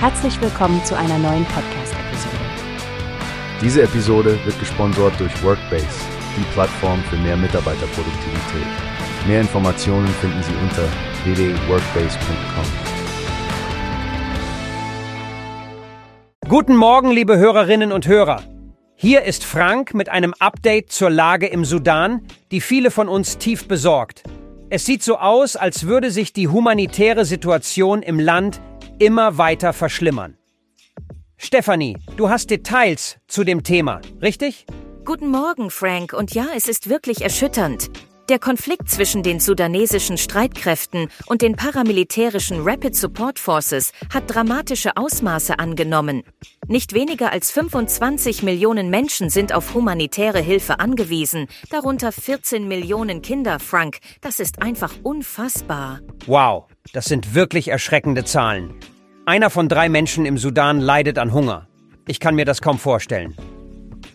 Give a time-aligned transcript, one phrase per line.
[0.00, 2.36] Herzlich willkommen zu einer neuen Podcast-Episode.
[3.60, 5.88] Diese Episode wird gesponsert durch Workbase,
[6.36, 8.68] die Plattform für mehr Mitarbeiterproduktivität.
[9.26, 10.84] Mehr Informationen finden Sie unter
[11.24, 12.64] www.workbase.com.
[16.48, 18.44] Guten Morgen, liebe Hörerinnen und Hörer.
[18.94, 22.22] Hier ist Frank mit einem Update zur Lage im Sudan,
[22.52, 24.22] die viele von uns tief besorgt.
[24.70, 28.60] Es sieht so aus, als würde sich die humanitäre Situation im Land
[28.98, 30.36] immer weiter verschlimmern.
[31.36, 34.66] Stefanie, du hast Details zu dem Thema, richtig?
[35.04, 36.12] Guten Morgen, Frank.
[36.12, 37.90] Und ja, es ist wirklich erschütternd.
[38.28, 45.58] Der Konflikt zwischen den sudanesischen Streitkräften und den paramilitärischen Rapid Support Forces hat dramatische Ausmaße
[45.58, 46.24] angenommen.
[46.66, 53.58] Nicht weniger als 25 Millionen Menschen sind auf humanitäre Hilfe angewiesen, darunter 14 Millionen Kinder,
[53.60, 54.00] Frank.
[54.20, 56.00] Das ist einfach unfassbar.
[56.26, 58.74] Wow, das sind wirklich erschreckende Zahlen.
[59.26, 61.68] Einer von drei Menschen im Sudan leidet an Hunger.
[62.06, 63.36] Ich kann mir das kaum vorstellen.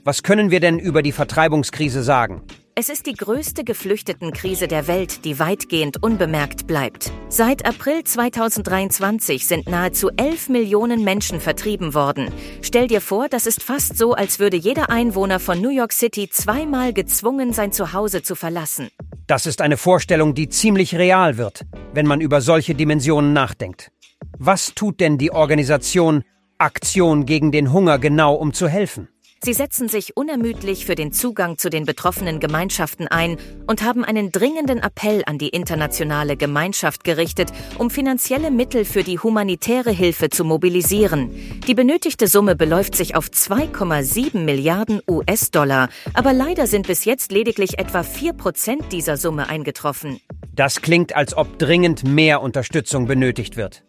[0.03, 2.41] Was können wir denn über die Vertreibungskrise sagen?
[2.75, 7.11] Es ist die größte Geflüchtetenkrise der Welt, die weitgehend unbemerkt bleibt.
[7.29, 12.33] Seit April 2023 sind nahezu 11 Millionen Menschen vertrieben worden.
[12.63, 16.27] Stell dir vor, das ist fast so, als würde jeder Einwohner von New York City
[16.31, 18.89] zweimal gezwungen, sein Zuhause zu verlassen.
[19.27, 23.91] Das ist eine Vorstellung, die ziemlich real wird, wenn man über solche Dimensionen nachdenkt.
[24.37, 26.23] Was tut denn die Organisation
[26.57, 29.07] Aktion gegen den Hunger genau, um zu helfen?
[29.45, 33.35] Sie setzen sich unermüdlich für den Zugang zu den betroffenen Gemeinschaften ein
[33.67, 39.19] und haben einen dringenden Appell an die internationale Gemeinschaft gerichtet, um finanzielle Mittel für die
[39.19, 41.29] humanitäre Hilfe zu mobilisieren.
[41.67, 47.79] Die benötigte Summe beläuft sich auf 2,7 Milliarden US-Dollar, aber leider sind bis jetzt lediglich
[47.79, 50.21] etwa 4 Prozent dieser Summe eingetroffen.
[50.55, 53.83] Das klingt, als ob dringend mehr Unterstützung benötigt wird.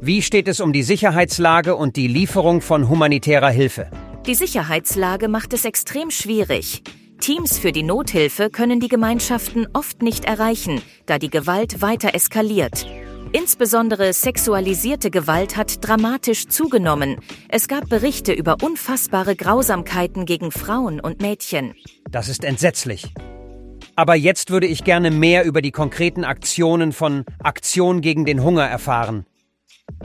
[0.00, 3.90] Wie steht es um die Sicherheitslage und die Lieferung von humanitärer Hilfe?
[4.26, 6.82] Die Sicherheitslage macht es extrem schwierig.
[7.20, 12.86] Teams für die Nothilfe können die Gemeinschaften oft nicht erreichen, da die Gewalt weiter eskaliert.
[13.32, 17.16] Insbesondere sexualisierte Gewalt hat dramatisch zugenommen.
[17.48, 21.74] Es gab Berichte über unfassbare Grausamkeiten gegen Frauen und Mädchen.
[22.10, 23.14] Das ist entsetzlich.
[23.96, 28.66] Aber jetzt würde ich gerne mehr über die konkreten Aktionen von Aktion gegen den Hunger
[28.66, 29.24] erfahren.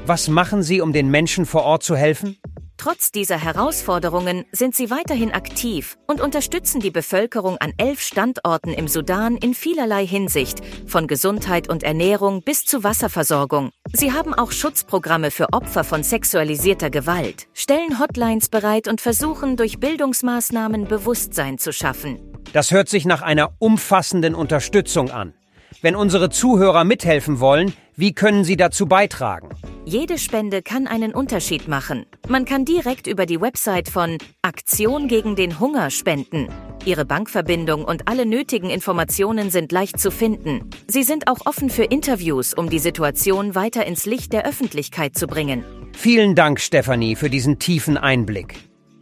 [0.05, 2.37] Was machen Sie, um den Menschen vor Ort zu helfen?
[2.77, 8.87] Trotz dieser Herausforderungen sind sie weiterhin aktiv und unterstützen die Bevölkerung an elf Standorten im
[8.87, 13.71] Sudan in vielerlei Hinsicht, von Gesundheit und Ernährung bis zu Wasserversorgung.
[13.93, 19.79] Sie haben auch Schutzprogramme für Opfer von sexualisierter Gewalt, stellen Hotlines bereit und versuchen durch
[19.79, 22.19] Bildungsmaßnahmen Bewusstsein zu schaffen.
[22.51, 25.33] Das hört sich nach einer umfassenden Unterstützung an.
[25.81, 29.49] Wenn unsere Zuhörer mithelfen wollen, wie können sie dazu beitragen?
[29.87, 32.07] Jede Spende kann einen Unterschied machen.
[32.27, 36.47] Man kann direkt über die Website von Aktion gegen den Hunger spenden.
[36.85, 40.71] Ihre Bankverbindung und alle nötigen Informationen sind leicht zu finden.
[40.87, 45.27] Sie sind auch offen für Interviews, um die Situation weiter ins Licht der Öffentlichkeit zu
[45.27, 45.63] bringen.
[45.95, 48.55] Vielen Dank, Stefanie, für diesen tiefen Einblick.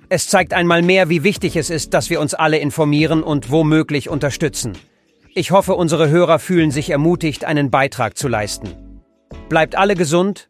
[0.09, 4.09] Es zeigt einmal mehr, wie wichtig es ist, dass wir uns alle informieren und womöglich
[4.09, 4.73] unterstützen.
[5.33, 8.69] Ich hoffe, unsere Hörer fühlen sich ermutigt, einen Beitrag zu leisten.
[9.47, 10.49] Bleibt alle gesund